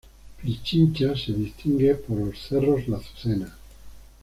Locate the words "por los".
1.93-2.39